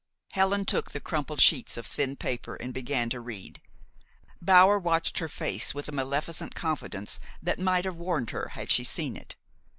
[0.31, 3.61] Helen took the crumpled sheets of thin paper and began to read.
[4.41, 8.83] Bower watched her face with a maleficent confidence that might have warned her had she
[8.83, 9.35] seen it.